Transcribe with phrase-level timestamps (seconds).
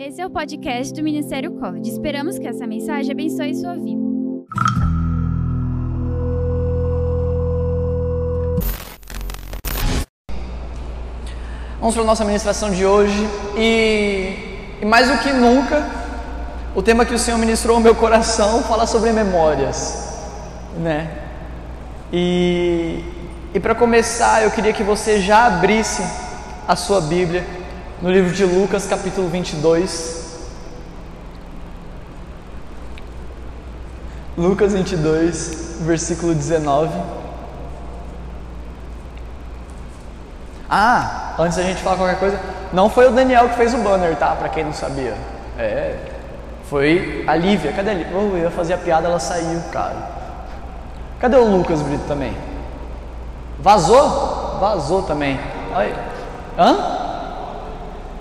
[0.00, 1.90] Esse é o podcast do Ministério College.
[1.90, 4.00] Esperamos que essa mensagem abençoe sua vida.
[11.80, 14.34] Vamos para a nossa ministração de hoje e,
[14.80, 15.84] e mais do que nunca,
[16.76, 20.16] o tema que o Senhor ministrou ao meu coração fala sobre memórias,
[20.76, 21.10] né?
[22.12, 23.02] E,
[23.52, 26.04] e para começar, eu queria que você já abrisse
[26.68, 27.57] a sua Bíblia
[28.00, 30.26] no livro de Lucas, capítulo 22.
[34.36, 36.96] Lucas 22, versículo 19.
[40.70, 42.38] Ah, antes da gente falar qualquer coisa,
[42.72, 44.36] não foi o Daniel que fez o banner, tá?
[44.36, 45.14] Para quem não sabia.
[45.58, 45.96] É,
[46.70, 47.72] foi a Lívia.
[47.72, 48.16] Cadê a Lívia?
[48.16, 50.18] Oh, eu ia fazer a piada, ela saiu, cara.
[51.18, 52.36] Cadê o Lucas Brito também?
[53.58, 54.58] Vazou?
[54.60, 55.40] Vazou também.
[55.74, 55.96] Olha.
[56.56, 57.07] Hã?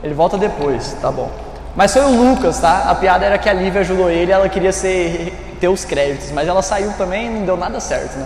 [0.07, 1.29] Ele volta depois, tá bom.
[1.75, 2.85] Mas foi o Lucas, tá?
[2.89, 6.47] A piada era que a Lívia ajudou ele, ela queria ser, ter os créditos, mas
[6.47, 8.25] ela saiu também e não deu nada certo, né?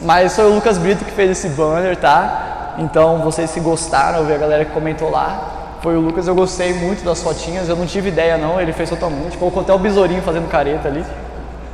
[0.00, 2.74] Mas foi o Lucas Brito que fez esse banner, tá?
[2.78, 5.78] Então vocês se gostaram, eu vi a galera que comentou lá.
[5.82, 8.88] Foi o Lucas, eu gostei muito das fotinhas, eu não tive ideia não, ele fez
[8.88, 11.04] totalmente, colocou até o besourinho fazendo careta ali.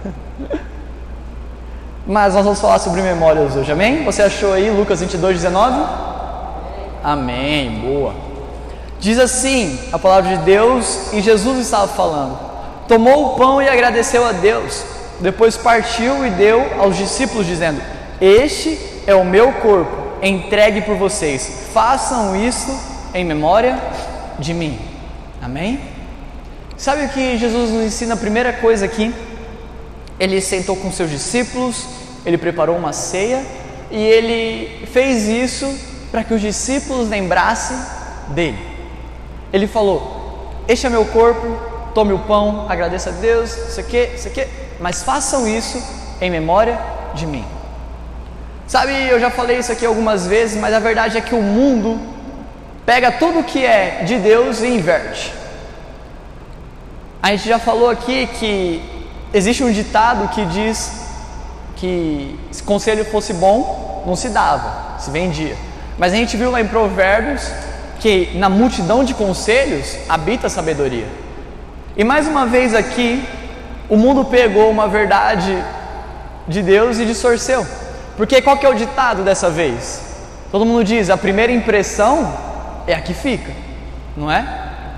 [2.06, 4.02] Mas nós vamos falar sobre memórias hoje, amém?
[4.04, 5.78] Você achou aí Lucas 22, 19?
[7.04, 8.31] Amém, boa.
[9.02, 12.38] Diz assim a palavra de Deus, e Jesus estava falando:
[12.86, 14.84] tomou o pão e agradeceu a Deus,
[15.18, 17.82] depois partiu e deu aos discípulos, dizendo:
[18.20, 19.90] Este é o meu corpo,
[20.22, 22.72] entregue por vocês, façam isso
[23.12, 23.76] em memória
[24.38, 24.78] de mim.
[25.42, 25.80] Amém?
[26.76, 28.14] Sabe o que Jesus nos ensina?
[28.14, 29.12] A primeira coisa aqui,
[30.20, 31.88] ele sentou com seus discípulos,
[32.24, 33.44] ele preparou uma ceia
[33.90, 35.76] e ele fez isso
[36.12, 37.76] para que os discípulos lembrassem
[38.28, 38.71] dele.
[39.52, 41.58] Ele falou: Este é meu corpo,
[41.94, 44.46] tome o pão, agradeça a Deus, isso aqui, isso aqui,
[44.80, 45.82] mas façam isso
[46.20, 46.78] em memória
[47.14, 47.44] de mim.
[48.66, 52.00] Sabe, eu já falei isso aqui algumas vezes, mas a verdade é que o mundo
[52.86, 55.34] pega tudo que é de Deus e inverte.
[57.22, 58.82] A gente já falou aqui que
[59.32, 60.90] existe um ditado que diz
[61.76, 65.56] que se conselho fosse bom, não se dava, se vendia.
[65.98, 67.50] Mas a gente viu lá em Provérbios
[68.02, 71.06] que na multidão de conselhos habita a sabedoria.
[71.96, 73.24] E mais uma vez aqui,
[73.88, 75.56] o mundo pegou uma verdade
[76.48, 77.64] de Deus e distorceu.
[78.16, 80.02] Porque qual que é o ditado dessa vez?
[80.50, 82.34] Todo mundo diz: a primeira impressão
[82.88, 83.52] é a que fica,
[84.16, 84.40] não é?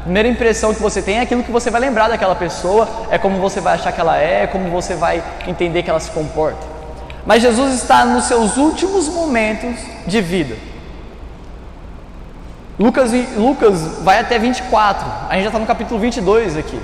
[0.01, 3.19] A primeira impressão que você tem é aquilo que você vai lembrar daquela pessoa, é
[3.19, 6.11] como você vai achar que ela é, é como você vai entender que ela se
[6.11, 6.67] comporta.
[7.27, 10.57] Mas Jesus está nos seus últimos momentos de vida.
[12.79, 16.81] Lucas, Lucas vai até 24, a gente já está no capítulo 22 aqui.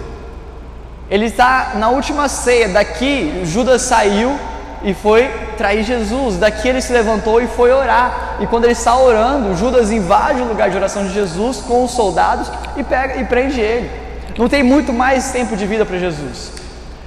[1.10, 4.38] Ele está na última ceia, daqui Judas saiu
[4.84, 5.28] e foi
[5.58, 8.36] trair Jesus, daqui ele se levantou e foi orar.
[8.40, 11.90] E quando ele está orando, Judas invade o lugar de oração de Jesus com os
[11.90, 13.90] soldados e pega e prende ele.
[14.38, 16.52] Não tem muito mais tempo de vida para Jesus,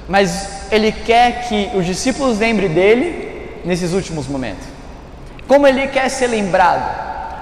[0.09, 4.67] mas ele quer que os discípulos lembrem dele nesses últimos momentos.
[5.47, 6.83] Como ele quer ser lembrado?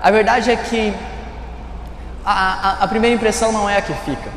[0.03, 0.93] A verdade é que
[2.25, 4.29] a, a, primeira impressão não é a que fica.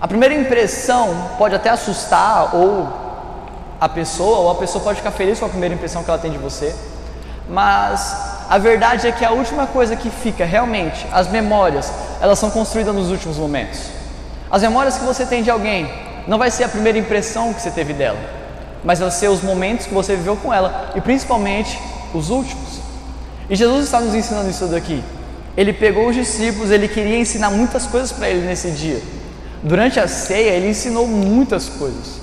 [0.00, 2.88] A primeira impressão pode até assustar ou
[3.80, 6.30] a pessoa, ou a pessoa pode ficar feliz com a primeira impressão que ela tem
[6.30, 6.74] de você,
[7.48, 8.16] mas
[8.48, 12.94] a verdade é que a última coisa que fica realmente, as memórias, elas são construídas
[12.94, 13.80] nos últimos momentos.
[14.50, 15.90] As memórias que você tem de alguém
[16.26, 18.18] não vai ser a primeira impressão que você teve dela,
[18.84, 21.80] mas vai ser os momentos que você viveu com ela e principalmente
[22.12, 22.80] os últimos.
[23.48, 25.04] E Jesus está nos ensinando isso daqui.
[25.56, 29.00] Ele pegou os discípulos, ele queria ensinar muitas coisas para eles nesse dia.
[29.62, 32.20] Durante a ceia, ele ensinou muitas coisas.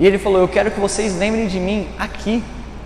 [0.00, 2.42] E ele falou: Eu quero que vocês lembrem de mim aqui.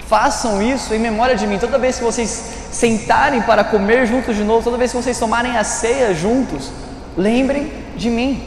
[0.06, 1.58] Façam isso em memória de mim.
[1.58, 2.28] Toda vez que vocês
[2.70, 6.70] sentarem para comer juntos de novo, toda vez que vocês tomarem a ceia juntos,
[7.16, 8.42] lembrem de mim.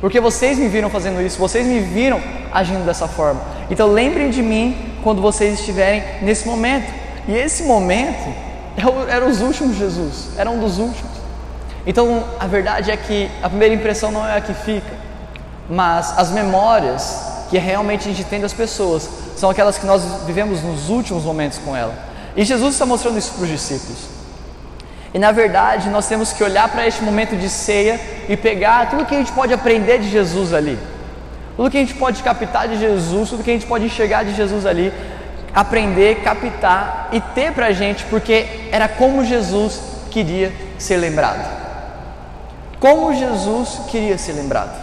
[0.00, 2.20] Porque vocês me viram fazendo isso, vocês me viram
[2.52, 3.40] agindo dessa forma.
[3.70, 6.92] Então lembrem de mim quando vocês estiverem nesse momento.
[7.28, 8.34] E esse momento
[8.76, 11.12] é eram os últimos Jesus, era um dos últimos.
[11.86, 14.92] Então a verdade é que a primeira impressão não é a que fica,
[15.68, 20.62] mas as memórias que realmente a gente tem das pessoas são aquelas que nós vivemos
[20.62, 21.94] nos últimos momentos com ela.
[22.36, 23.98] E Jesus está mostrando isso para os discípulos.
[25.12, 29.04] E na verdade nós temos que olhar para este momento de ceia e pegar tudo
[29.04, 30.78] que a gente pode aprender de Jesus ali,
[31.56, 34.34] tudo que a gente pode captar de Jesus, tudo que a gente pode enxergar de
[34.34, 34.90] Jesus ali,
[35.54, 41.62] aprender, captar e ter para a gente, porque era como Jesus queria ser lembrado.
[42.80, 44.80] Como Jesus queria ser lembrado.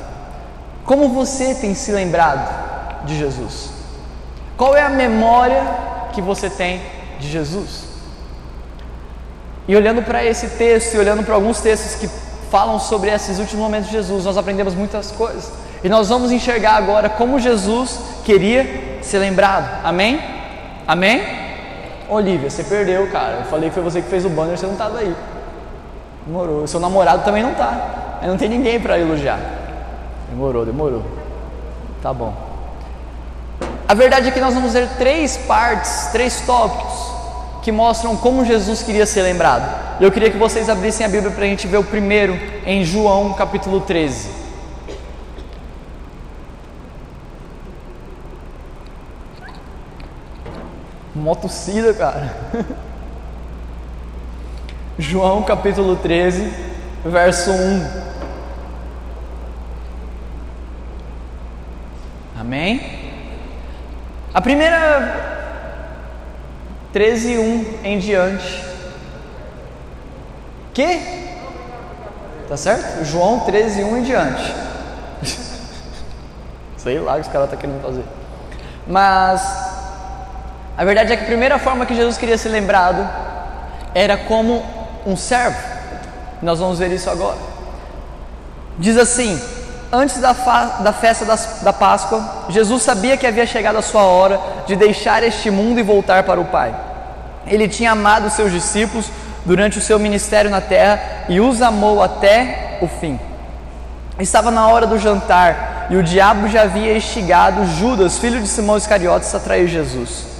[0.85, 3.69] Como você tem se lembrado de Jesus?
[4.55, 5.63] Qual é a memória
[6.13, 6.81] que você tem
[7.19, 7.83] de Jesus?
[9.67, 12.09] E olhando para esse texto e olhando para alguns textos que
[12.49, 15.51] falam sobre esses últimos momentos de Jesus, nós aprendemos muitas coisas.
[15.83, 19.85] E nós vamos enxergar agora como Jesus queria ser lembrado.
[19.85, 20.38] Amém?
[20.89, 21.21] Amém?
[22.09, 23.41] Olivia, você perdeu, cara.
[23.41, 25.15] Eu falei que foi você que fez o banner, você não estava aí.
[26.25, 26.65] Demorou.
[26.65, 28.17] Seu namorado também não está.
[28.19, 29.39] Aí não tem ninguém para elogiar.
[30.31, 31.03] Demorou, demorou.
[32.01, 32.33] Tá bom.
[33.87, 37.11] A verdade é que nós vamos ver três partes, três tópicos
[37.61, 40.01] que mostram como Jesus queria ser lembrado.
[40.01, 43.33] Eu queria que vocês abrissem a Bíblia para a gente ver o primeiro em João
[43.33, 44.48] capítulo 13.
[51.19, 52.33] Motocida, cara.
[54.97, 56.51] João capítulo 13,
[57.05, 58.09] verso 1.
[62.39, 63.11] Amém?
[64.33, 65.29] A primeira
[66.93, 68.63] 13, 1 em diante.
[70.73, 71.29] Que?
[72.47, 73.03] Tá certo?
[73.03, 74.55] João 13, 1 em diante.
[76.77, 78.05] Sei lá o que os caras estão tá querendo fazer.
[78.87, 79.68] Mas
[80.79, 83.05] a verdade é que a primeira forma que Jesus queria ser lembrado
[83.93, 84.63] era como
[85.05, 85.57] um servo.
[86.41, 87.35] Nós vamos ver isso agora.
[88.77, 89.37] Diz assim:
[89.91, 94.39] Antes da, da festa das, da Páscoa, Jesus sabia que havia chegado a sua hora
[94.65, 96.73] de deixar este mundo e voltar para o Pai.
[97.45, 99.11] Ele tinha amado seus discípulos
[99.43, 103.19] durante o seu ministério na terra e os amou até o fim.
[104.17, 108.77] Estava na hora do jantar e o diabo já havia instigado Judas, filho de Simão
[108.77, 110.38] Iscariotes, a trair Jesus.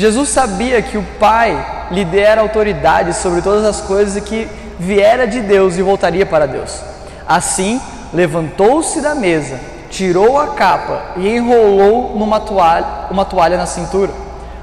[0.00, 4.48] Jesus sabia que o Pai lhe dera autoridade sobre todas as coisas e que
[4.78, 6.80] viera de Deus e voltaria para Deus.
[7.28, 7.78] Assim,
[8.10, 9.60] levantou-se da mesa,
[9.90, 14.10] tirou a capa e enrolou numa toalha, uma toalha na cintura.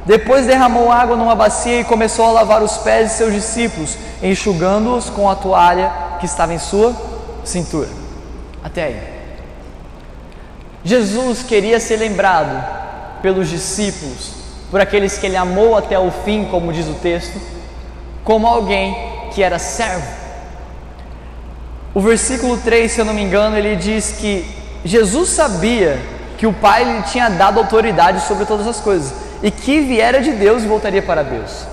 [0.07, 5.07] Depois derramou água numa bacia e começou a lavar os pés de seus discípulos, enxugando-os
[5.07, 6.95] com a toalha que estava em sua
[7.43, 7.89] cintura.
[8.63, 8.99] Até aí.
[10.83, 12.59] Jesus queria ser lembrado
[13.21, 14.36] pelos discípulos,
[14.69, 17.39] por aqueles que ele amou até o fim, como diz o texto,
[18.23, 18.95] como alguém
[19.33, 20.17] que era servo
[21.97, 24.45] o versículo 3, se eu não me engano, ele diz que
[24.85, 25.97] Jesus sabia
[26.37, 30.31] que o Pai lhe tinha dado autoridade sobre todas as coisas e que viera de
[30.33, 31.65] Deus e voltaria para Deus.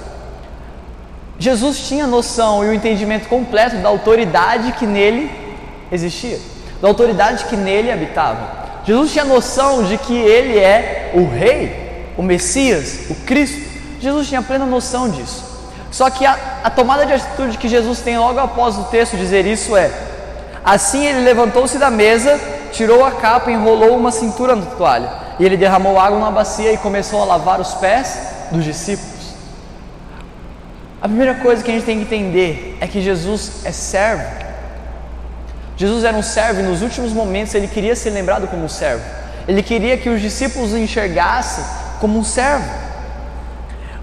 [1.39, 5.31] Jesus tinha noção e o entendimento completo da autoridade que nele
[5.93, 6.39] existia,
[6.81, 8.65] da autoridade que nele habitava.
[8.87, 11.84] Jesus tinha noção de que ele é o Rei,
[12.17, 13.75] o Messias, o Cristo.
[14.01, 15.55] Jesus tinha plena noção disso.
[15.91, 19.47] Só que a, a tomada de atitude que Jesus tem logo após o texto dizer
[19.47, 19.91] isso é:
[20.65, 22.41] Assim ele levantou-se da mesa,
[22.73, 25.11] tirou a capa enrolou uma cintura na toalha.
[25.39, 28.19] E ele derramou água numa bacia e começou a lavar os pés
[28.51, 29.15] dos discípulos.
[31.03, 34.25] A primeira coisa que a gente tem que entender é que Jesus é servo.
[35.77, 39.05] Jesus era um servo e nos últimos momentos ele queria ser lembrado como servo.
[39.47, 41.65] Ele queria que os discípulos enxergassem
[42.01, 42.69] como um servo.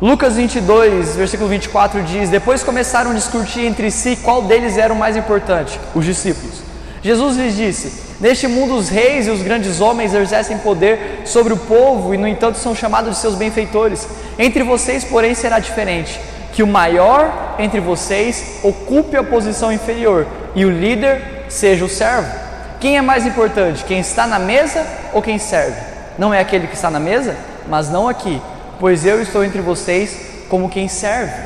[0.01, 4.95] Lucas 22, versículo 24 diz: Depois começaram a discutir entre si qual deles era o
[4.95, 6.63] mais importante, os discípulos.
[7.03, 11.57] Jesus lhes disse: Neste mundo os reis e os grandes homens exercem poder sobre o
[11.57, 14.07] povo e, no entanto, são chamados de seus benfeitores.
[14.39, 16.19] Entre vocês, porém, será diferente:
[16.53, 22.31] que o maior entre vocês ocupe a posição inferior e o líder seja o servo.
[22.79, 25.79] Quem é mais importante, quem está na mesa ou quem serve?
[26.17, 27.35] Não é aquele que está na mesa,
[27.67, 28.41] mas não aqui
[28.81, 31.39] pois eu estou entre vocês como quem serve.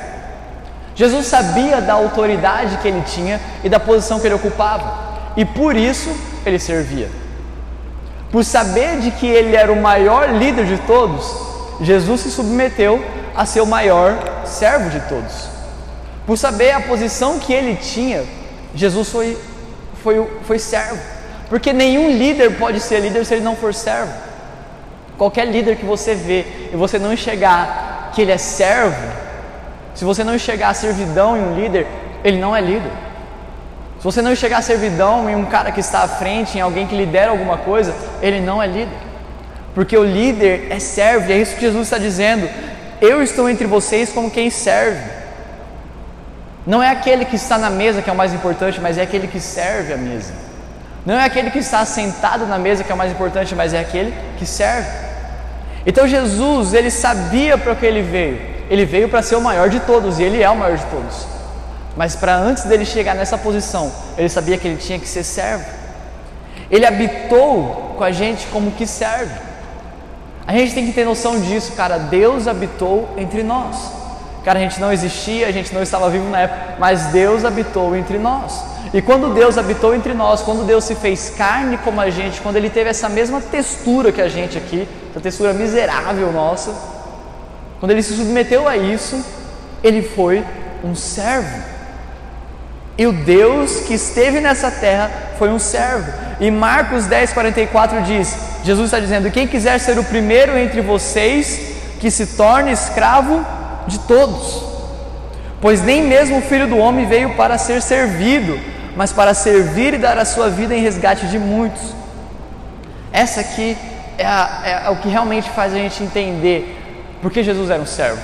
[0.95, 5.75] Jesus sabia da autoridade que ele tinha e da posição que ele ocupava, e por
[5.75, 6.09] isso
[6.45, 7.09] ele servia.
[8.31, 11.29] Por saber de que ele era o maior líder de todos,
[11.81, 13.03] Jesus se submeteu
[13.35, 15.49] a ser o maior servo de todos.
[16.25, 18.23] Por saber a posição que ele tinha,
[18.73, 19.37] Jesus foi,
[20.01, 20.99] foi, foi servo.
[21.49, 24.13] Porque nenhum líder pode ser líder se ele não for servo.
[25.17, 28.95] Qualquer líder que você vê e você não enxergar que ele é servo,
[29.93, 31.87] se você não enxergar a servidão em um líder,
[32.23, 32.91] ele não é líder.
[33.99, 36.85] Se você não enxergar a servidão em um cara que está à frente, em alguém
[36.85, 38.97] que lidera alguma coisa, ele não é líder.
[39.73, 42.49] Porque o líder é servo, é isso que Jesus está dizendo.
[43.01, 45.01] Eu estou entre vocês como quem serve.
[46.65, 49.27] Não é aquele que está na mesa que é o mais importante, mas é aquele
[49.27, 50.33] que serve a mesa.
[51.05, 53.79] Não é aquele que está sentado na mesa que é o mais importante, mas é
[53.79, 54.89] aquele que serve.
[55.85, 58.41] Então Jesus, ele sabia para o que ele veio.
[58.69, 61.27] Ele veio para ser o maior de todos e ele é o maior de todos.
[61.95, 65.63] Mas para antes dele chegar nessa posição, ele sabia que ele tinha que ser servo.
[66.71, 69.33] Ele habitou com a gente como que serve.
[70.47, 71.99] A gente tem que ter noção disso, cara.
[71.99, 73.77] Deus habitou entre nós.
[74.43, 77.95] Cara, a gente não existia, a gente não estava vivo na época, mas Deus habitou
[77.95, 78.74] entre nós.
[78.95, 82.55] E quando Deus habitou entre nós, quando Deus se fez carne como a gente, quando
[82.55, 86.73] Ele teve essa mesma textura que a gente aqui, essa textura miserável nossa,
[87.77, 89.21] quando Ele se submeteu a isso,
[89.83, 90.45] Ele foi
[90.81, 91.61] um servo.
[92.97, 96.09] E o Deus que esteve nessa terra foi um servo.
[96.39, 98.33] E Marcos 10, 44 diz:
[98.63, 103.45] Jesus está dizendo: Quem quiser ser o primeiro entre vocês, que se torne escravo
[103.87, 104.63] de todos.
[105.59, 108.57] Pois nem mesmo o filho do homem veio para ser servido,
[108.95, 111.81] mas para servir e dar a sua vida em resgate de muitos.
[113.11, 113.77] Essa aqui
[114.17, 116.81] é, a, é o que realmente faz a gente entender
[117.21, 118.21] porque Jesus era um servo.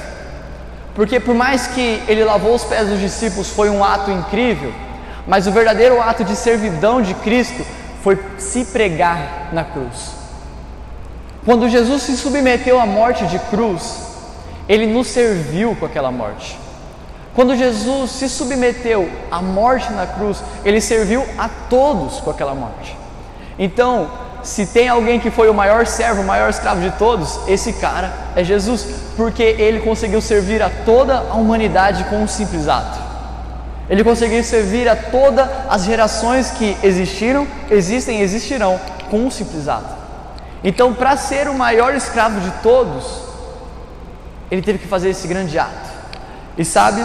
[0.93, 4.73] Porque por mais que ele lavou os pés dos discípulos foi um ato incrível,
[5.27, 7.65] mas o verdadeiro ato de servidão de Cristo
[8.03, 10.11] foi se pregar na cruz.
[11.45, 14.11] Quando Jesus se submeteu à morte de cruz,
[14.67, 16.59] ele nos serviu com aquela morte.
[17.33, 22.97] Quando Jesus se submeteu à morte na cruz, ele serviu a todos com aquela morte.
[23.57, 24.09] Então,
[24.43, 28.11] se tem alguém que foi o maior servo, o maior escravo de todos, esse cara
[28.35, 28.85] é Jesus,
[29.15, 32.99] porque ele conseguiu servir a toda a humanidade com um simples ato.
[33.89, 39.67] Ele conseguiu servir a todas as gerações que existiram, existem e existirão com um simples
[39.67, 40.01] ato.
[40.63, 43.21] Então, para ser o maior escravo de todos,
[44.49, 45.90] ele teve que fazer esse grande ato.
[46.61, 47.03] E sabe,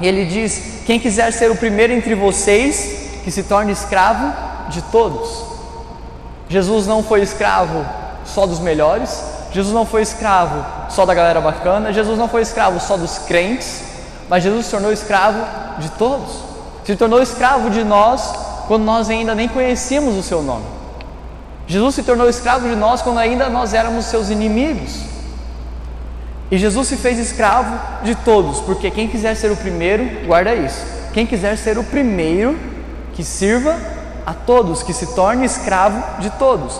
[0.00, 4.32] ele diz: quem quiser ser o primeiro entre vocês, que se torne escravo
[4.70, 5.44] de todos.
[6.48, 7.86] Jesus não foi escravo
[8.24, 9.22] só dos melhores,
[9.52, 13.82] Jesus não foi escravo só da galera bacana, Jesus não foi escravo só dos crentes,
[14.28, 15.38] mas Jesus se tornou escravo
[15.78, 16.40] de todos.
[16.84, 18.32] Se tornou escravo de nós
[18.66, 20.66] quando nós ainda nem conhecíamos o seu nome.
[21.68, 25.11] Jesus se tornou escravo de nós quando ainda nós éramos seus inimigos.
[26.52, 30.84] E Jesus se fez escravo de todos, porque quem quiser ser o primeiro, guarda isso.
[31.14, 32.58] Quem quiser ser o primeiro,
[33.14, 33.74] que sirva
[34.26, 36.78] a todos, que se torne escravo de todos.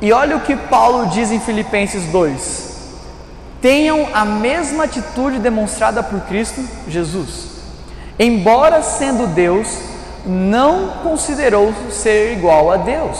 [0.00, 2.74] E olha o que Paulo diz em Filipenses 2:
[3.60, 7.48] tenham a mesma atitude demonstrada por Cristo Jesus.
[8.16, 9.76] Embora sendo Deus,
[10.24, 13.18] não considerou ser igual a Deus,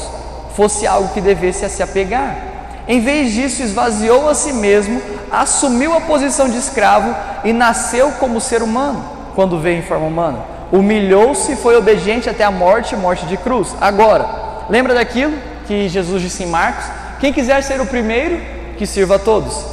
[0.55, 2.54] fosse algo que devesse se apegar.
[2.87, 5.01] Em vez disso, esvaziou a si mesmo,
[5.31, 7.15] assumiu a posição de escravo
[7.45, 12.43] e nasceu como ser humano, quando veio em forma humana humilhou-se e foi obediente até
[12.43, 13.75] a morte morte de cruz.
[13.81, 14.27] Agora,
[14.69, 15.35] lembra daquilo
[15.67, 16.85] que Jesus disse em Marcos?
[17.21, 18.41] Quem quiser ser o primeiro,
[18.77, 19.65] que sirva a todos.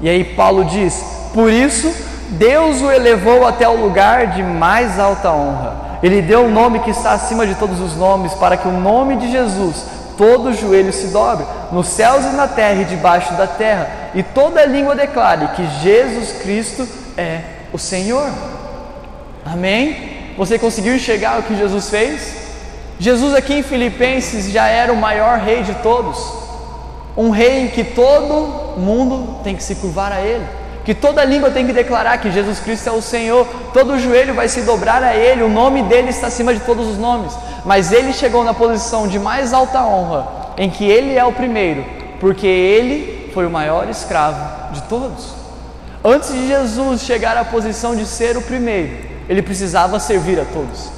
[0.00, 1.94] E aí Paulo diz: Por isso
[2.30, 5.82] Deus o elevou até o lugar de mais alta honra.
[6.02, 8.72] Ele deu o um nome que está acima de todos os nomes, para que o
[8.72, 9.84] nome de Jesus
[10.16, 14.64] todo joelho se dobre, nos céus e na terra e debaixo da terra, e toda
[14.64, 17.40] língua declare que Jesus Cristo é
[17.72, 18.30] o Senhor.
[19.44, 20.34] Amém?
[20.36, 22.42] Você conseguiu enxergar o que Jesus fez?
[22.98, 26.18] Jesus aqui em Filipenses já era o maior rei de todos,
[27.16, 30.46] um rei em que todo mundo tem que se curvar a Ele,
[30.84, 34.48] que toda língua tem que declarar que Jesus Cristo é o Senhor, todo joelho vai
[34.48, 37.32] se dobrar a Ele, o nome dele está acima de todos os nomes,
[37.64, 41.84] mas Ele chegou na posição de mais alta honra, em que Ele é o primeiro,
[42.18, 45.34] porque Ele foi o maior escravo de todos.
[46.04, 50.90] Antes de Jesus chegar à posição de ser o primeiro, ele precisava servir a todos.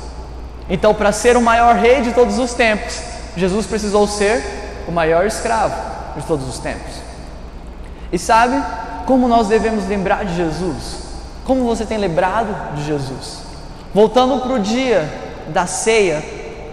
[0.69, 3.03] Então, para ser o maior rei de todos os tempos,
[3.37, 4.43] Jesus precisou ser
[4.89, 5.75] o maior escravo
[6.17, 6.95] de todos os tempos.
[8.11, 8.63] E sabe
[9.07, 11.05] como nós devemos lembrar de Jesus?
[11.45, 13.39] Como você tem lembrado de Jesus?
[13.93, 15.09] Voltando para o dia
[15.49, 16.23] da ceia,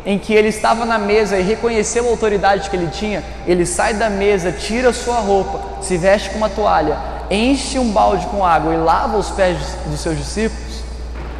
[0.05, 3.93] em que ele estava na mesa e reconheceu a autoridade que ele tinha, ele sai
[3.93, 6.97] da mesa, tira sua roupa, se veste com uma toalha,
[7.29, 10.81] enche um balde com água e lava os pés dos seus discípulos.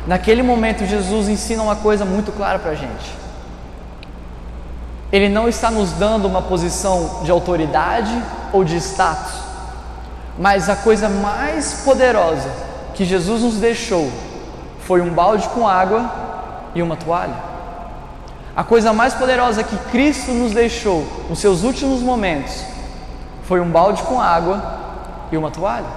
[0.05, 3.21] Naquele momento, Jesus ensina uma coisa muito clara para a gente.
[5.11, 8.11] Ele não está nos dando uma posição de autoridade
[8.53, 9.40] ou de status,
[10.37, 12.49] mas a coisa mais poderosa
[12.93, 14.11] que Jesus nos deixou
[14.81, 16.09] foi um balde com água
[16.73, 17.35] e uma toalha.
[18.55, 22.63] A coisa mais poderosa que Cristo nos deixou nos seus últimos momentos
[23.43, 24.61] foi um balde com água
[25.31, 25.87] e uma toalha.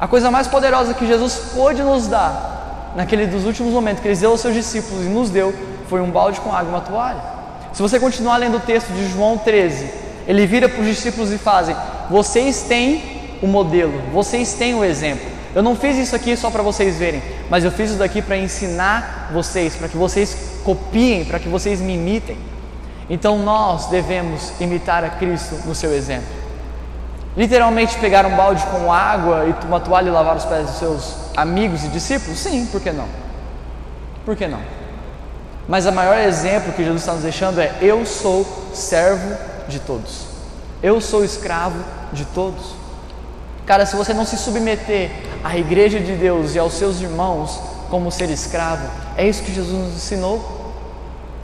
[0.00, 4.16] A coisa mais poderosa que Jesus pôde nos dar naquele dos últimos momentos que ele
[4.16, 5.54] deu aos seus discípulos e nos deu,
[5.88, 7.20] foi um balde com água e uma toalha.
[7.72, 9.90] Se você continuar lendo o texto de João 13,
[10.26, 11.74] ele vira para os discípulos e fazem:
[12.10, 13.11] Vocês têm
[13.42, 15.26] o modelo, vocês têm o exemplo.
[15.54, 18.38] Eu não fiz isso aqui só para vocês verem, mas eu fiz isso daqui para
[18.38, 22.38] ensinar vocês, para que vocês copiem, para que vocês me imitem.
[23.10, 26.42] Então nós devemos imitar a Cristo no seu exemplo.
[27.36, 31.14] Literalmente pegar um balde com água e uma toalha e lavar os pés dos seus
[31.36, 32.38] amigos e discípulos?
[32.38, 33.06] Sim, por que não?
[34.24, 34.60] Por que não?
[35.68, 39.36] Mas o maior exemplo que Jesus está nos deixando é: eu sou servo
[39.68, 40.26] de todos,
[40.82, 41.78] eu sou escravo
[42.12, 42.81] de todos.
[43.66, 45.10] Cara, se você não se submeter
[45.44, 49.78] à igreja de Deus e aos seus irmãos como ser escravo, é isso que Jesus
[49.78, 50.60] nos ensinou.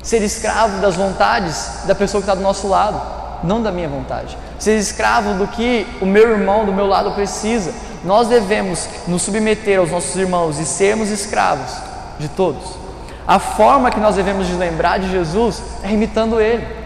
[0.03, 3.01] Ser escravo das vontades da pessoa que está do nosso lado,
[3.45, 4.37] não da minha vontade.
[4.59, 7.73] Ser escravo do que o meu irmão do meu lado precisa.
[8.05, 11.71] Nós devemos nos submeter aos nossos irmãos e sermos escravos
[12.19, 12.63] de todos.
[13.27, 16.78] A forma que nós devemos de lembrar de Jesus é imitando Ele.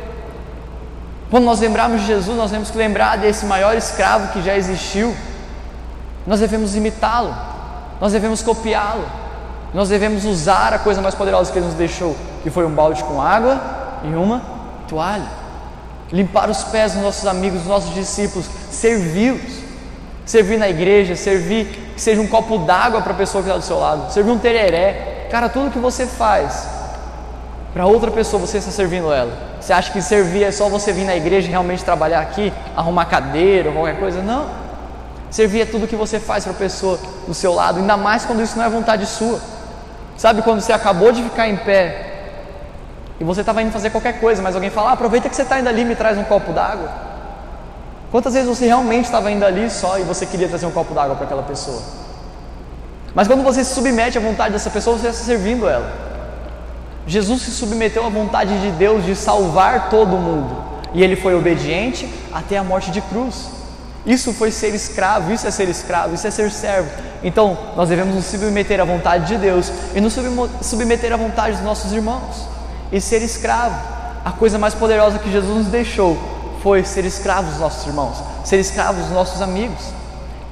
[1.33, 5.17] Quando nós lembrarmos de Jesus, nós temos que lembrar desse maior escravo que já existiu.
[6.27, 7.35] Nós devemos imitá-lo,
[7.99, 9.07] nós devemos copiá-lo,
[9.73, 13.03] nós devemos usar a coisa mais poderosa que Ele nos deixou, que foi um balde
[13.05, 13.59] com água
[14.05, 14.43] e uma
[14.87, 15.27] toalha.
[16.13, 19.63] Limpar os pés dos nossos amigos, dos nossos discípulos, servi-los.
[20.27, 23.65] Servir na igreja, servir que seja um copo d'água para a pessoa que está do
[23.65, 25.29] seu lado, servir um tereré.
[25.31, 26.69] Cara, tudo que você faz
[27.73, 29.52] para outra pessoa, você está servindo ela.
[29.63, 33.05] Você acha que servir é só você vir na igreja e realmente trabalhar aqui, arrumar
[33.05, 34.21] cadeira ou qualquer coisa?
[34.21, 34.47] Não.
[35.31, 38.43] Servir é tudo que você faz para a pessoa do seu lado, ainda mais quando
[38.43, 39.39] isso não é vontade sua.
[40.17, 42.11] Sabe quando você acabou de ficar em pé
[43.21, 45.61] e você estava indo fazer qualquer coisa, mas alguém fala: ah, aproveita que você está
[45.61, 46.91] indo ali e me traz um copo d'água.
[48.11, 51.15] Quantas vezes você realmente estava indo ali só e você queria trazer um copo d'água
[51.15, 51.81] para aquela pessoa?
[53.15, 56.12] Mas quando você se submete à vontade dessa pessoa, você está servindo ela.
[57.07, 62.09] Jesus se submeteu à vontade de Deus de salvar todo mundo e ele foi obediente
[62.33, 63.51] até a morte de cruz.
[64.05, 66.91] Isso foi ser escravo, isso é ser escravo, isso é ser servo.
[67.23, 70.17] Então, nós devemos nos submeter à vontade de Deus e nos
[70.61, 72.49] submeter à vontade dos nossos irmãos
[72.91, 73.77] e ser escravo.
[74.25, 76.19] A coisa mais poderosa que Jesus nos deixou
[76.63, 79.83] foi ser escravo dos nossos irmãos, ser escravo dos nossos amigos.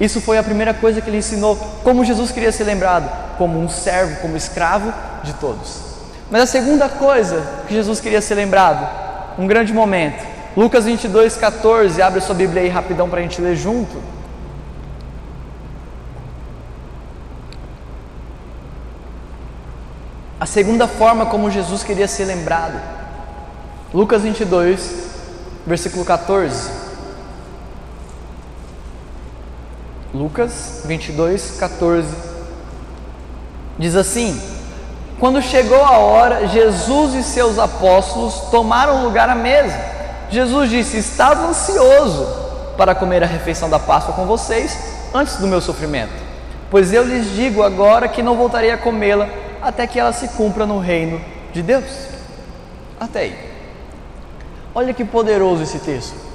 [0.01, 3.69] Isso foi a primeira coisa que ele ensinou, como Jesus queria ser lembrado, como um
[3.69, 5.90] servo, como escravo de todos.
[6.31, 8.89] Mas a segunda coisa que Jesus queria ser lembrado,
[9.37, 10.25] um grande momento,
[10.57, 14.01] Lucas 22, 14, abre sua Bíblia aí rapidão para a gente ler junto.
[20.39, 22.81] A segunda forma como Jesus queria ser lembrado.
[23.93, 25.11] Lucas 22,
[25.67, 26.71] versículo 14.
[30.15, 32.09] Lucas 22, 14.
[33.79, 34.60] Diz assim:
[35.21, 39.79] Quando chegou a hora, Jesus e seus apóstolos tomaram lugar à mesa.
[40.31, 42.27] Jesus disse: Estava ansioso
[42.79, 44.79] para comer a refeição da Páscoa com vocês
[45.13, 46.15] antes do meu sofrimento,
[46.71, 49.29] pois eu lhes digo agora que não voltarei a comê-la
[49.61, 51.21] até que ela se cumpra no reino
[51.53, 51.85] de Deus.
[52.99, 53.51] Até aí.
[54.75, 56.30] Olha que poderoso esse texto.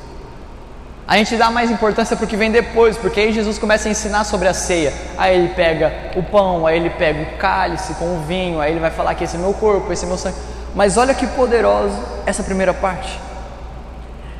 [1.08, 4.48] A gente dá mais importância porque vem depois, porque aí Jesus começa a ensinar sobre
[4.48, 4.92] a ceia.
[5.18, 8.80] Aí ele pega o pão, aí ele pega o cálice com o vinho, aí ele
[8.80, 10.38] vai falar que esse é meu corpo, esse é meu sangue.
[10.74, 13.20] Mas olha que poderoso essa primeira parte.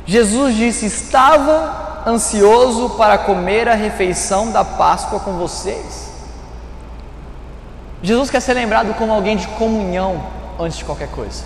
[0.04, 6.10] Jesus disse: Estava ansioso para comer a refeição da Páscoa com vocês.
[8.02, 10.20] Jesus quer ser lembrado como alguém de comunhão
[10.58, 11.44] antes de qualquer coisa.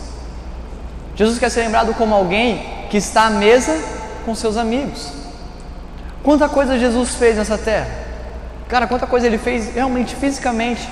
[1.15, 5.13] Jesus quer ser lembrado como alguém que está à mesa com seus amigos.
[6.23, 7.89] Quanta coisa Jesus fez nessa terra?
[8.69, 10.89] Cara, quanta coisa ele fez realmente fisicamente.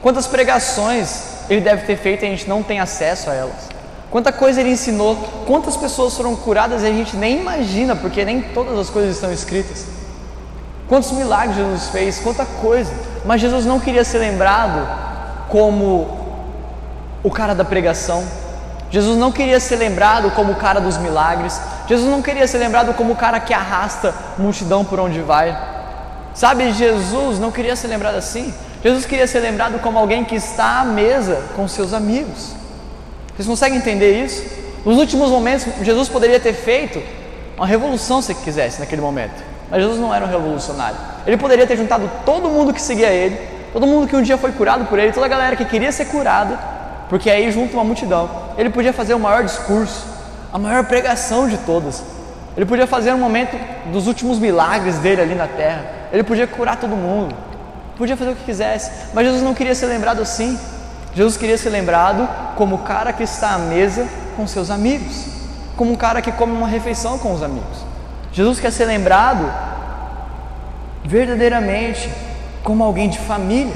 [0.00, 3.68] Quantas pregações ele deve ter feito e a gente não tem acesso a elas.
[4.10, 8.40] Quanta coisa ele ensinou, quantas pessoas foram curadas e a gente nem imagina, porque nem
[8.40, 9.86] todas as coisas estão escritas.
[10.88, 12.90] Quantos milagres Jesus fez, quanta coisa.
[13.24, 14.88] Mas Jesus não queria ser lembrado
[15.50, 16.18] como
[17.22, 18.24] o cara da pregação.
[18.90, 21.60] Jesus não queria ser lembrado como o cara dos milagres.
[21.88, 25.56] Jesus não queria ser lembrado como o cara que arrasta multidão por onde vai.
[26.34, 28.52] Sabe, Jesus não queria ser lembrado assim.
[28.84, 32.52] Jesus queria ser lembrado como alguém que está à mesa com seus amigos.
[33.34, 34.44] Vocês conseguem entender isso?
[34.84, 37.02] Nos últimos momentos, Jesus poderia ter feito
[37.56, 39.42] uma revolução se quisesse naquele momento.
[39.70, 40.96] Mas Jesus não era um revolucionário.
[41.26, 43.36] Ele poderia ter juntado todo mundo que seguia ele,
[43.72, 46.06] todo mundo que um dia foi curado por ele, toda a galera que queria ser
[46.06, 46.58] curada,
[47.08, 48.30] porque aí junto uma multidão.
[48.56, 50.06] Ele podia fazer o maior discurso,
[50.52, 52.02] a maior pregação de todas.
[52.56, 53.56] Ele podia fazer um momento
[53.92, 55.84] dos últimos milagres dele ali na terra.
[56.12, 57.34] Ele podia curar todo mundo.
[57.96, 60.58] Podia fazer o que quisesse, mas Jesus não queria ser lembrado assim.
[61.14, 64.06] Jesus queria ser lembrado como o cara que está à mesa
[64.36, 65.26] com seus amigos,
[65.76, 67.84] como um cara que come uma refeição com os amigos.
[68.32, 69.52] Jesus quer ser lembrado
[71.04, 72.08] verdadeiramente
[72.62, 73.74] como alguém de família.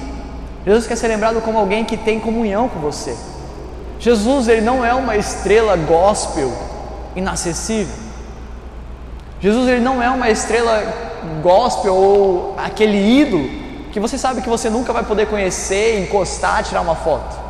[0.64, 3.16] Jesus quer ser lembrado como alguém que tem comunhão com você.
[4.02, 6.52] Jesus ele não é uma estrela gospel
[7.14, 7.94] inacessível.
[9.40, 10.82] Jesus ele não é uma estrela
[11.40, 13.48] gospel ou aquele ídolo
[13.92, 17.40] que você sabe que você nunca vai poder conhecer, encostar, tirar uma foto.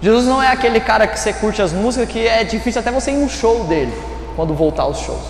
[0.00, 3.10] Jesus não é aquele cara que você curte as músicas que é difícil até você
[3.10, 3.92] ir no show dele
[4.34, 5.20] quando voltar aos shows.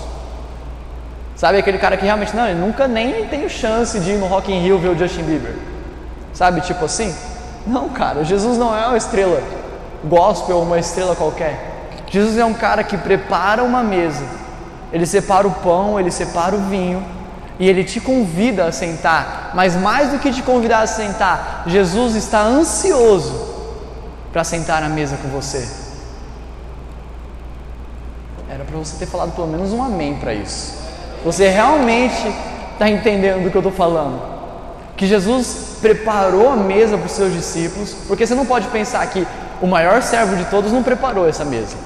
[1.35, 4.53] Sabe aquele cara que realmente não, ele nunca nem tem chance de ir no Rock
[4.53, 5.57] in Rio ver o Justin Bieber.
[6.33, 7.13] Sabe, tipo assim?
[7.67, 9.43] Não, cara, Jesus não é uma estrela
[10.05, 11.73] gospel ou uma estrela qualquer.
[12.11, 14.25] Jesus é um cara que prepara uma mesa,
[14.93, 17.03] ele separa o pão, ele separa o vinho
[17.59, 19.53] e ele te convida a sentar.
[19.55, 23.51] Mas mais do que te convidar a sentar, Jesus está ansioso
[24.33, 25.67] para sentar à mesa com você.
[28.49, 30.75] Era para você ter falado pelo menos um amém para isso.
[31.25, 32.35] Você realmente
[32.73, 34.32] está entendendo do que eu estou falando?
[34.97, 39.27] Que Jesus preparou a mesa para os seus discípulos, porque você não pode pensar que
[39.61, 41.77] o maior servo de todos não preparou essa mesa.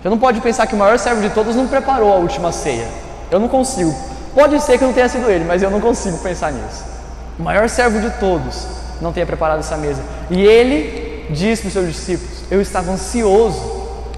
[0.00, 2.88] Você não pode pensar que o maior servo de todos não preparou a última ceia.
[3.30, 3.94] Eu não consigo.
[4.34, 6.84] Pode ser que não tenha sido ele, mas eu não consigo pensar nisso.
[7.38, 8.66] O maior servo de todos
[9.00, 10.02] não tenha preparado essa mesa.
[10.30, 13.60] E ele disse para os seus discípulos: Eu estava ansioso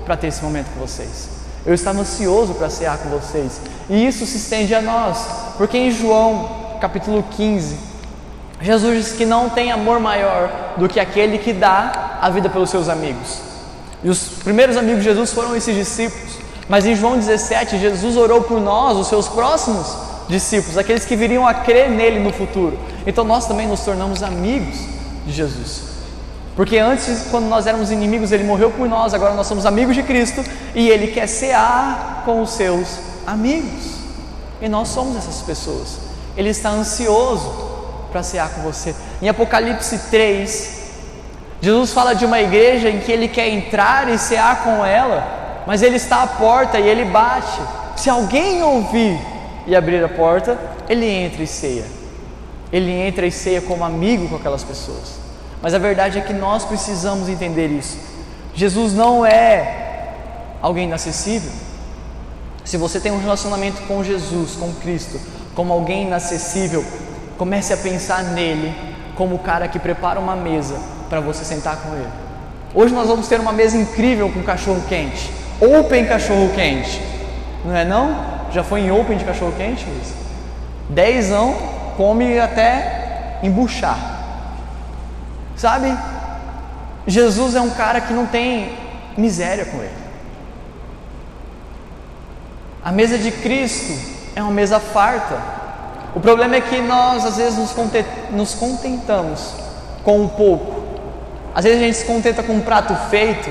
[0.05, 1.29] para ter esse momento com vocês.
[1.65, 3.61] Eu estava ansioso para cear com vocês.
[3.89, 5.19] E isso se estende a nós,
[5.57, 7.77] porque em João capítulo 15,
[8.61, 12.68] Jesus diz que não tem amor maior do que aquele que dá a vida pelos
[12.68, 13.38] seus amigos.
[14.05, 16.38] E os primeiros amigos de Jesus foram esses discípulos.
[16.68, 19.96] Mas em João 17, Jesus orou por nós, os seus próximos
[20.29, 22.79] discípulos, aqueles que viriam a crer nele no futuro.
[23.07, 24.77] Então nós também nos tornamos amigos
[25.27, 25.83] de Jesus.
[26.55, 30.03] Porque antes, quando nós éramos inimigos, ele morreu por nós, agora nós somos amigos de
[30.03, 30.44] Cristo
[30.75, 33.94] e ele quer cear com os seus amigos.
[34.61, 35.99] E nós somos essas pessoas.
[36.37, 37.70] Ele está ansioso
[38.11, 38.94] para cear com você.
[39.23, 40.81] Em Apocalipse 3,
[41.62, 45.83] Jesus fala de uma igreja em que ele quer entrar e cear com ela, mas
[45.83, 47.61] ele está à porta e ele bate.
[47.96, 49.20] Se alguém ouvir
[49.66, 51.85] e abrir a porta, ele entra e ceia.
[52.73, 55.20] Ele entra e ceia como amigo com aquelas pessoas.
[55.61, 57.99] Mas a verdade é que nós precisamos entender isso.
[58.55, 60.14] Jesus não é
[60.62, 61.53] alguém inacessível.
[62.64, 65.20] Se você tem um relacionamento com Jesus, com Cristo,
[65.55, 66.85] como alguém inacessível,
[67.40, 68.70] comece a pensar nele
[69.14, 72.11] como o cara que prepara uma mesa para você sentar com ele.
[72.74, 75.33] Hoje nós vamos ter uma mesa incrível com cachorro quente.
[75.59, 77.00] Open cachorro quente.
[77.64, 78.14] Não é não?
[78.53, 79.87] Já foi em open de cachorro quente?
[80.90, 81.57] Dezão
[81.96, 83.98] come até embuchar.
[85.57, 85.96] Sabe?
[87.07, 88.76] Jesus é um cara que não tem
[89.16, 90.00] miséria com ele.
[92.85, 93.94] A mesa de Cristo
[94.37, 95.60] é uma mesa farta.
[96.14, 97.59] O problema é que nós às vezes
[98.31, 99.55] nos contentamos
[100.03, 100.81] com um pouco
[101.55, 103.51] às vezes a gente se contenta com um prato feito,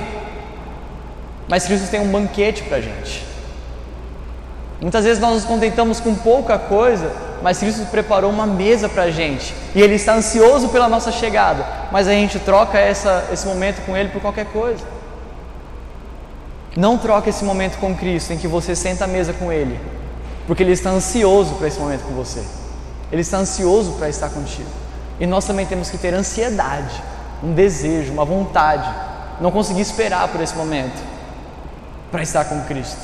[1.48, 3.26] mas Cristo tem um banquete para a gente.
[4.80, 9.12] Muitas vezes nós nos contentamos com pouca coisa, mas Cristo preparou uma mesa para a
[9.12, 13.86] gente e Ele está ansioso pela nossa chegada, mas a gente troca essa, esse momento
[13.86, 14.84] com Ele por qualquer coisa.
[16.78, 19.78] Não troque esse momento com Cristo em que você senta à mesa com Ele,
[20.50, 22.44] porque Ele está ansioso para esse momento com você.
[23.12, 24.68] Ele está ansioso para estar contigo.
[25.20, 27.04] E nós também temos que ter ansiedade
[27.44, 28.90] um desejo, uma vontade,
[29.40, 31.00] não conseguir esperar por esse momento
[32.12, 32.98] para estar com Cristo.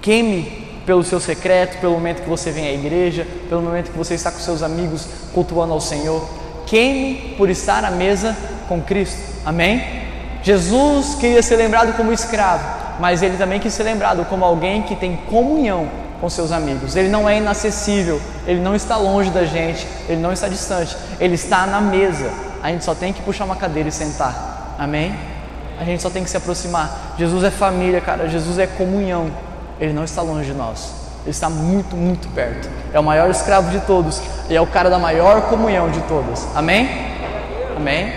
[0.00, 4.14] Queime pelo seu secreto, pelo momento que você vem à igreja, pelo momento que você
[4.14, 6.24] está com seus amigos cultuando ao Senhor.
[6.66, 8.36] Queime por estar à mesa
[8.68, 9.18] com Cristo.
[9.44, 9.84] Amém?
[10.40, 14.94] Jesus queria ser lembrado como escravo, mas ele também quis ser lembrado como alguém que
[14.94, 15.88] tem comunhão
[16.20, 16.94] com seus amigos.
[16.94, 21.34] Ele não é inacessível, ele não está longe da gente, ele não está distante, ele
[21.34, 22.30] está na mesa
[22.62, 24.74] a gente só tem que puxar uma cadeira e sentar.
[24.78, 25.14] Amém?
[25.78, 27.14] A gente só tem que se aproximar.
[27.18, 28.28] Jesus é família, cara.
[28.28, 29.30] Jesus é comunhão.
[29.80, 30.92] Ele não está longe de nós.
[31.22, 32.68] Ele está muito, muito perto.
[32.92, 34.20] É o maior escravo de todos.
[34.48, 36.46] E é o cara da maior comunhão de todas.
[36.54, 36.88] Amém?
[37.74, 38.12] Amém?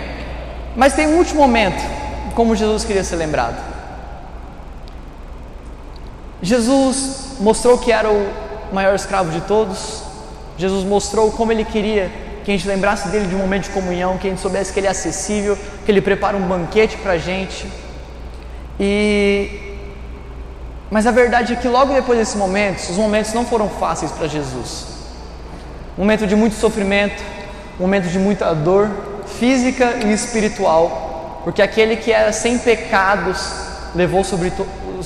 [0.76, 1.82] Mas tem um último momento,
[2.34, 3.56] como Jesus queria ser lembrado.
[6.44, 8.28] Jesus mostrou que era o
[8.70, 10.02] maior escravo de todos.
[10.58, 12.12] Jesus mostrou como ele queria
[12.44, 14.78] que a gente lembrasse dele de um momento de comunhão, que a gente soubesse que
[14.78, 17.66] ele é acessível, que ele prepara um banquete para a gente.
[18.78, 19.62] E
[20.90, 24.28] mas a verdade é que logo depois desses momentos, os momentos não foram fáceis para
[24.28, 24.86] Jesus.
[25.96, 27.24] Momento de muito sofrimento,
[27.80, 28.90] momento de muita dor
[29.38, 33.50] física e espiritual, porque aquele que era sem pecados
[33.94, 34.52] levou sobre,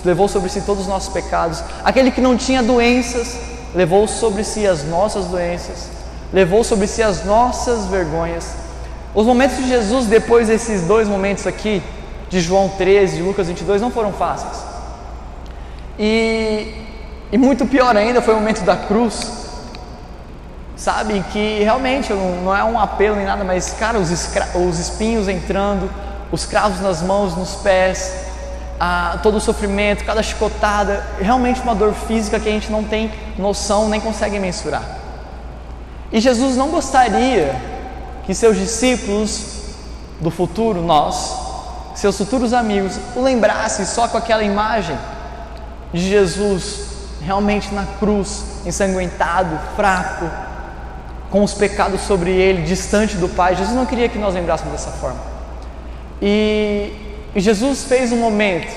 [0.05, 3.39] levou sobre si todos os nossos pecados, aquele que não tinha doenças
[3.75, 5.99] levou sobre si as nossas doenças
[6.33, 8.55] levou sobre si as nossas vergonhas,
[9.15, 11.83] Os momentos de Jesus depois desses dois momentos aqui,
[12.29, 14.63] de João 13, de Lucas 22, não foram fáceis.
[15.99, 16.75] E,
[17.33, 19.33] e muito pior ainda foi o momento da cruz,
[20.77, 21.25] sabe?
[21.33, 24.11] Que realmente não, não é um apelo nem nada, mas, cara, os,
[24.55, 25.91] os espinhos entrando,
[26.31, 28.13] os cravos nas mãos, nos pés,
[28.79, 33.11] a, todo o sofrimento, cada chicotada, realmente uma dor física que a gente não tem
[33.39, 34.83] noção, nem consegue mensurar.
[36.13, 37.55] E Jesus não gostaria
[38.25, 39.59] que seus discípulos
[40.21, 41.37] do futuro, nós,
[41.95, 44.97] seus futuros amigos, o lembrassem só com aquela imagem
[45.93, 46.89] de Jesus
[47.21, 50.31] realmente na cruz, ensanguentado, fraco,
[51.31, 53.55] com os pecados sobre ele, distante do Pai.
[53.55, 55.21] Jesus não queria que nós lembrássemos dessa forma.
[56.23, 56.93] E,
[57.35, 58.73] e Jesus fez um momento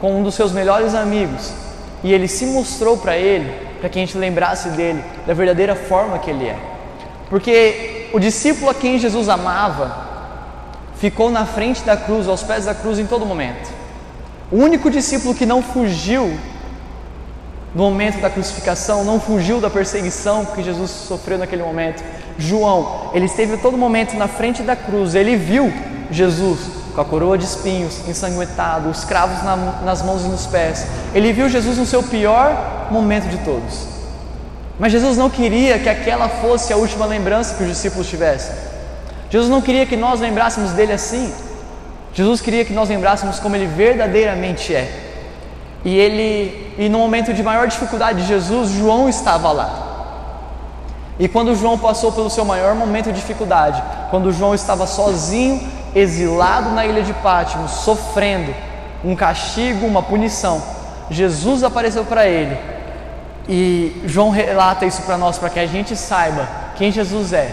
[0.00, 1.52] com um dos seus melhores amigos
[2.02, 6.18] e ele se mostrou para ele, para que a gente lembrasse dele da verdadeira forma
[6.18, 6.56] que ele é.
[7.28, 10.08] Porque o discípulo a quem Jesus amava
[10.96, 13.70] ficou na frente da cruz, aos pés da cruz em todo momento.
[14.50, 16.38] O único discípulo que não fugiu
[17.74, 22.02] no momento da crucificação, não fugiu da perseguição que Jesus sofreu naquele momento.
[22.36, 25.72] João, ele esteve a todo momento na frente da cruz, ele viu
[26.10, 30.86] Jesus com a coroa de espinhos, ensanguentado, os cravos na, nas mãos e nos pés.
[31.14, 33.86] Ele viu Jesus no seu pior momento de todos.
[34.78, 38.54] Mas Jesus não queria que aquela fosse a última lembrança que os discípulos tivessem.
[39.30, 41.32] Jesus não queria que nós lembrássemos dele assim.
[42.12, 45.12] Jesus queria que nós lembrássemos como ele verdadeiramente é.
[45.82, 49.86] E ele, e no momento de maior dificuldade de Jesus, João estava lá.
[51.18, 56.70] E quando João passou pelo seu maior momento de dificuldade, quando João estava sozinho, exilado
[56.70, 58.54] na ilha de Patmos, sofrendo
[59.04, 60.62] um castigo, uma punição,
[61.10, 62.56] Jesus apareceu para ele.
[63.48, 67.52] E João relata isso para nós, para que a gente saiba quem Jesus é.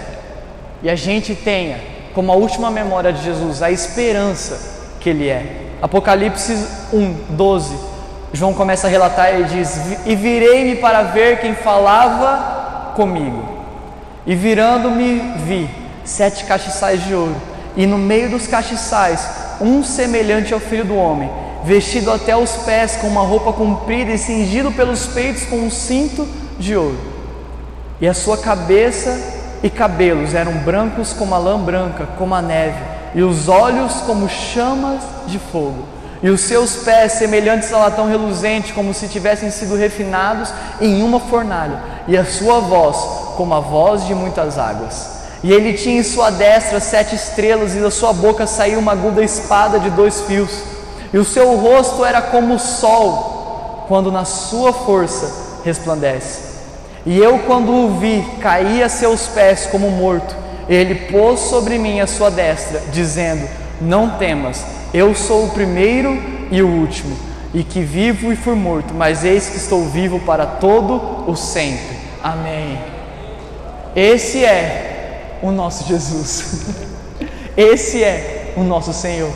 [0.83, 1.79] E a gente tenha
[2.13, 4.59] como a última memória de Jesus a esperança
[4.99, 5.77] que ele é.
[5.81, 6.53] Apocalipse
[6.93, 7.97] 1, 12
[8.33, 13.43] João começa a relatar e diz: E virei-me para ver quem falava comigo.
[14.25, 15.69] E virando-me, vi
[16.03, 17.35] sete castiçais de ouro,
[17.77, 19.25] e no meio dos castiçais,
[19.61, 21.29] um semelhante ao filho do homem,
[21.63, 26.27] vestido até os pés com uma roupa comprida e cingido pelos peitos com um cinto
[26.59, 26.99] de ouro.
[28.01, 29.17] E a sua cabeça
[29.63, 32.83] e cabelos eram brancos como a lã branca, como a neve,
[33.15, 38.73] e os olhos como chamas de fogo e os seus pés semelhantes a latão reluzente,
[38.73, 42.97] como se tivessem sido refinados em uma fornalha, e a sua voz
[43.35, 45.16] como a voz de muitas águas.
[45.43, 49.23] E ele tinha em sua destra sete estrelas, e da sua boca saía uma aguda
[49.23, 50.51] espada de dois fios,
[51.13, 56.41] e o seu rosto era como o sol, quando na sua força resplandece.
[57.05, 60.35] E eu, quando o vi, caí a seus pés como morto.
[60.67, 63.47] Ele pôs sobre mim a sua destra, dizendo:
[63.79, 66.17] Não temas eu sou o primeiro
[66.49, 67.15] e o último,
[67.53, 71.97] e que vivo e fui morto, mas eis que estou vivo para todo o sempre.
[72.23, 72.79] Amém.
[73.95, 74.86] Esse é
[75.41, 76.65] o nosso Jesus.
[77.55, 79.31] Esse é o nosso Senhor.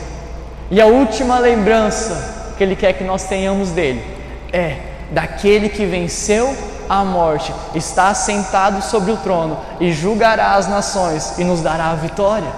[0.70, 4.04] E a última lembrança que Ele quer que nós tenhamos dele
[4.52, 4.76] é
[5.10, 6.56] daquele que venceu
[6.88, 11.94] a morte, está sentado sobre o trono e julgará as nações e nos dará a
[11.94, 12.52] vitória.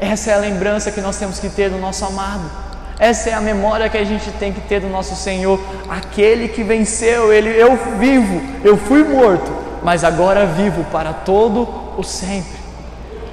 [0.00, 2.50] Essa é a lembrança que nós temos que ter do nosso amado.
[2.98, 6.62] Essa é a memória que a gente tem que ter do nosso Senhor, aquele que
[6.64, 12.58] venceu, ele eu vivo, eu fui morto, mas agora vivo para todo o sempre.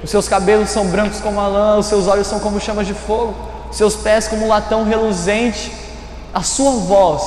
[0.02, 2.94] Os seus cabelos são brancos como a lã, os seus olhos são como chamas de
[2.94, 3.34] fogo,
[3.70, 5.72] os seus pés como um latão reluzente.
[6.34, 7.22] A sua voz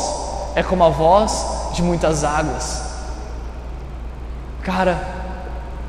[0.56, 2.84] é como a voz de muitas águas.
[4.62, 4.99] Cara,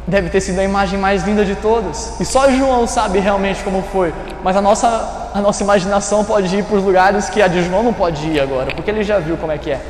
[0.07, 2.19] deve ter sido a imagem mais linda de todas.
[2.21, 4.15] E só João sabe realmente como foi.
[4.43, 7.83] Mas a nossa, a nossa imaginação pode ir para os lugares que a de João
[7.83, 9.81] não pode ir agora, porque ele já viu como é que é.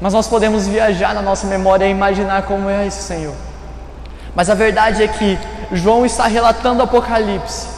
[0.00, 3.34] Mas nós podemos viajar na nossa memória e imaginar como é esse Senhor.
[4.34, 5.38] Mas a verdade é que
[5.72, 7.68] João está relatando o Apocalipse,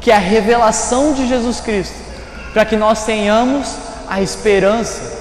[0.00, 1.96] que é a revelação de Jesus Cristo,
[2.52, 3.74] para que nós tenhamos
[4.08, 5.18] a esperança.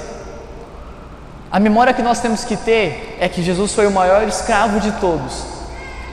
[1.51, 4.91] A memória que nós temos que ter é que Jesus foi o maior escravo de
[4.93, 5.57] todos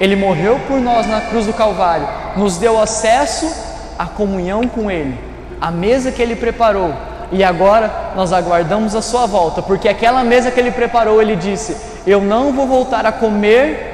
[0.01, 3.51] ele morreu por nós na cruz do Calvário, nos deu acesso
[3.99, 5.19] à comunhão com Ele,
[5.61, 6.93] a mesa que Ele preparou,
[7.31, 11.77] e agora nós aguardamos a Sua volta, porque aquela mesa que Ele preparou, Ele disse:
[12.07, 13.94] Eu não vou voltar a comer,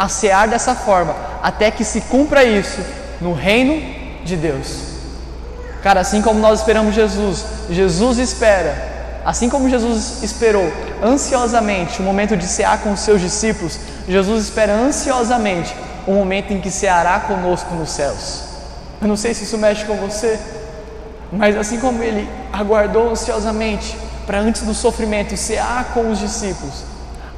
[0.00, 2.80] a cear dessa forma, até que se cumpra isso
[3.20, 3.82] no reino
[4.24, 4.78] de Deus.
[5.82, 8.88] Cara, assim como nós esperamos Jesus, Jesus espera
[9.24, 14.72] Assim como Jesus esperou ansiosamente o momento de cear com os seus discípulos, Jesus espera
[14.72, 15.74] ansiosamente
[16.06, 18.44] o momento em que ceará conosco nos céus.
[19.00, 20.40] Eu não sei se isso mexe com você,
[21.30, 23.94] mas assim como ele aguardou ansiosamente
[24.26, 26.84] para antes do sofrimento cear com os discípulos,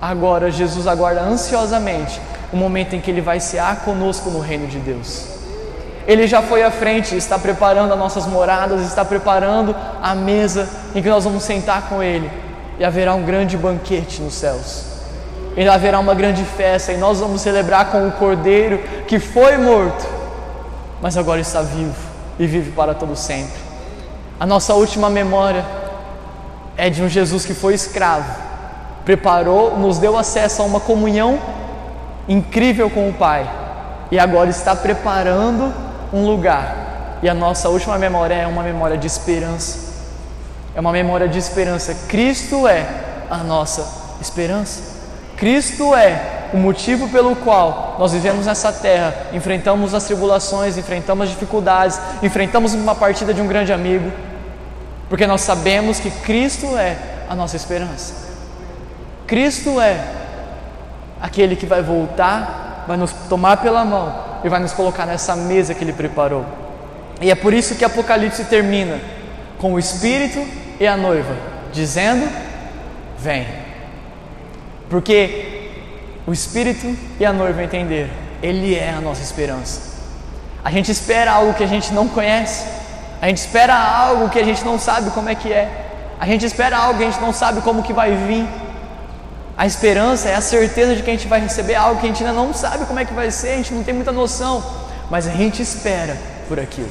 [0.01, 2.21] agora Jesus aguarda ansiosamente
[2.53, 5.33] o momento em que ele vai cear conosco no reino de Deus.
[6.07, 11.03] Ele já foi à frente, está preparando as nossas moradas, está preparando a mesa em
[11.03, 12.31] que nós vamos sentar com Ele
[12.79, 14.85] e haverá um grande banquete nos céus.
[15.57, 20.07] E haverá uma grande festa e nós vamos celebrar com o Cordeiro que foi morto,
[21.01, 21.95] mas agora está vivo
[22.39, 23.61] e vive para todo sempre.
[24.41, 25.65] A nossa última memória
[26.77, 28.35] é de um Jesus que foi escravo,
[29.05, 31.39] preparou, nos deu acesso a uma comunhão
[32.29, 33.49] incrível com o Pai
[34.11, 35.73] e agora está preparando
[36.13, 37.19] um lugar.
[37.23, 39.93] E a nossa última memória é uma memória de esperança.
[40.75, 41.95] É uma memória de esperança.
[42.09, 42.87] Cristo é
[43.31, 43.87] a nossa
[44.21, 44.83] esperança.
[45.37, 51.31] Cristo é o motivo pelo qual nós vivemos nessa terra, enfrentamos as tribulações, enfrentamos as
[51.31, 54.13] dificuldades, enfrentamos uma partida de um grande amigo,
[55.09, 56.97] porque nós sabemos que Cristo é
[57.29, 58.15] a nossa esperança.
[59.27, 59.99] Cristo é
[61.23, 65.73] aquele que vai voltar, vai nos tomar pela mão e vai nos colocar nessa mesa
[65.73, 66.45] que Ele preparou.
[67.21, 68.99] E é por isso que Apocalipse termina
[69.59, 70.45] com o Espírito
[70.81, 71.37] e a noiva,
[71.73, 72.29] dizendo:
[73.17, 73.47] Vem.
[74.91, 75.71] Porque
[76.27, 78.11] o Espírito e a noiva entenderam,
[78.43, 79.93] Ele é a nossa esperança.
[80.65, 82.67] A gente espera algo que a gente não conhece,
[83.21, 85.69] a gente espera algo que a gente não sabe como é que é,
[86.19, 88.47] a gente espera algo que a gente não sabe como que vai vir.
[89.63, 92.25] A esperança é a certeza de que a gente vai receber algo que a gente
[92.25, 94.61] ainda não sabe como é que vai ser, a gente não tem muita noção,
[95.09, 96.91] mas a gente espera por aquilo.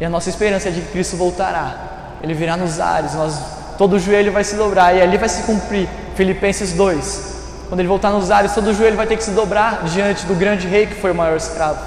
[0.00, 1.74] E a nossa esperança é de que Cristo voltará,
[2.22, 3.40] Ele virá nos ares, nós,
[3.76, 7.34] todo joelho vai se dobrar e ali vai se cumprir Filipenses 2.
[7.68, 10.68] Quando Ele voltar nos ares, todo joelho vai ter que se dobrar diante do grande
[10.68, 11.84] rei que foi o maior escravo.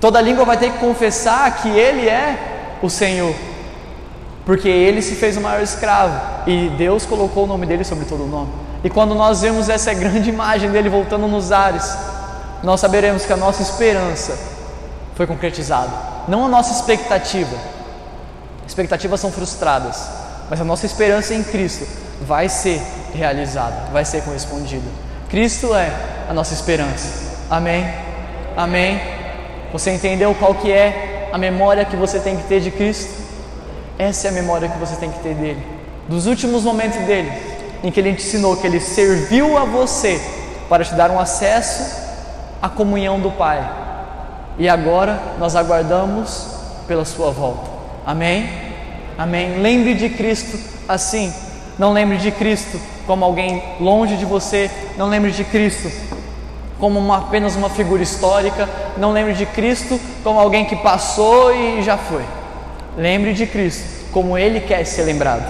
[0.00, 3.32] Toda língua vai ter que confessar que Ele é o Senhor
[4.44, 8.24] porque ele se fez o maior escravo e Deus colocou o nome dele sobre todo
[8.24, 8.52] o nome.
[8.82, 11.96] E quando nós vemos essa grande imagem dele voltando nos ares,
[12.62, 14.38] nós saberemos que a nossa esperança
[15.14, 15.90] foi concretizada,
[16.28, 17.56] não a nossa expectativa.
[18.66, 20.08] Expectativas são frustradas,
[20.48, 21.86] mas a nossa esperança em Cristo
[22.22, 22.80] vai ser
[23.14, 24.88] realizada, vai ser correspondida.
[25.28, 25.92] Cristo é
[26.28, 27.30] a nossa esperança.
[27.50, 27.86] Amém?
[28.56, 29.00] Amém?
[29.72, 33.19] Você entendeu qual que é a memória que você tem que ter de Cristo?
[34.00, 35.62] Essa é a memória que você tem que ter dele,
[36.08, 37.30] dos últimos momentos dele,
[37.84, 40.18] em que ele te ensinou que ele serviu a você
[40.70, 42.00] para te dar um acesso
[42.62, 43.62] à comunhão do Pai.
[44.56, 46.46] E agora nós aguardamos
[46.88, 47.70] pela sua volta.
[48.06, 48.48] Amém?
[49.18, 49.60] Amém.
[49.60, 50.58] Lembre de Cristo
[50.88, 51.30] assim.
[51.78, 54.70] Não lembre de Cristo como alguém longe de você.
[54.96, 55.90] Não lembre de Cristo
[56.78, 58.66] como uma, apenas uma figura histórica.
[58.96, 62.39] Não lembre de Cristo como alguém que passou e já foi.
[62.96, 65.44] Lembre de Cristo como Ele quer ser lembrado.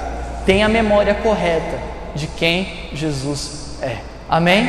[0.45, 1.79] Tenha a memória correta
[2.15, 3.99] de quem Jesus é.
[4.29, 4.69] Amém?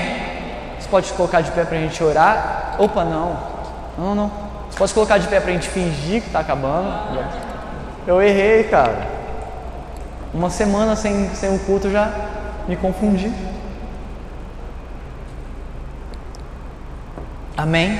[0.79, 2.75] Você pode colocar de pé para a gente orar?
[2.79, 3.37] Opa, não.
[3.97, 4.31] Não, não.
[4.69, 6.91] Você pode colocar de pé para a gente fingir que está acabando?
[8.07, 9.07] Eu errei, cara.
[10.33, 12.11] Uma semana sem, sem o culto já
[12.67, 13.31] me confundi.
[17.57, 17.99] Amém?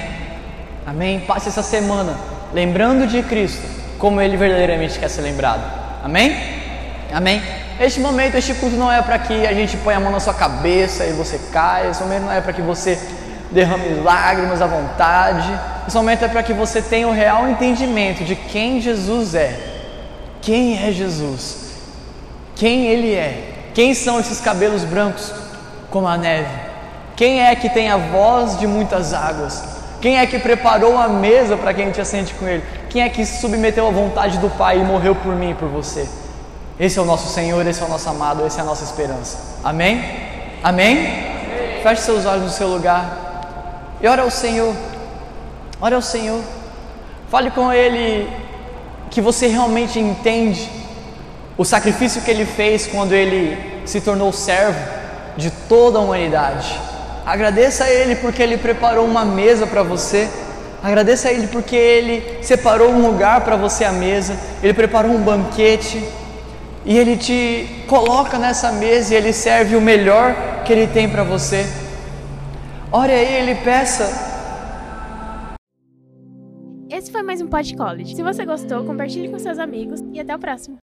[0.86, 1.20] Amém?
[1.20, 2.16] Passe essa semana
[2.54, 5.62] lembrando de Cristo como ele verdadeiramente quer ser lembrado.
[6.04, 6.36] Amém?
[7.14, 7.40] Amém?
[7.80, 10.34] Este momento, este culto não é para que a gente ponha a mão na sua
[10.34, 12.98] cabeça e você caia, esse momento não é para que você
[13.52, 15.48] derrame lágrimas à vontade,
[15.88, 19.60] esse momento é para que você tenha o real entendimento de quem Jesus é.
[20.42, 21.74] Quem é Jesus?
[22.56, 23.70] Quem Ele é?
[23.76, 25.32] Quem são esses cabelos brancos
[25.92, 26.50] como a neve?
[27.16, 29.64] Quem é que tem a voz de muitas águas?
[30.02, 32.64] Quem é que preparou a mesa para que a gente assente com Ele?
[32.92, 35.70] Quem é que se submeteu à vontade do Pai e morreu por mim e por
[35.70, 36.08] você?
[36.78, 39.38] Esse é o nosso Senhor, esse é o nosso amado, essa é a nossa esperança.
[39.64, 40.04] Amém?
[40.62, 40.98] Amém?
[40.98, 41.82] Amém.
[41.82, 44.76] Feche seus olhos no seu lugar e ora ao Senhor.
[45.80, 46.42] Ora ao Senhor.
[47.30, 48.30] Fale com Ele
[49.10, 50.70] que você realmente entende
[51.58, 54.80] o sacrifício que Ele fez quando Ele se tornou servo
[55.38, 56.92] de toda a humanidade
[57.26, 60.30] Agradeça a Ele porque Ele preparou uma mesa para você.
[60.84, 64.36] Agradeça a Ele porque Ele separou um lugar para você à mesa.
[64.64, 66.04] Ele preparou um banquete
[66.84, 71.24] e Ele te coloca nessa mesa e Ele serve o melhor que Ele tem para
[71.24, 71.66] você.
[72.92, 74.32] Ore a Ele, peça.
[76.90, 78.16] Esse foi mais um Pod College.
[78.16, 80.80] Se você gostou, compartilhe com seus amigos e até o próximo.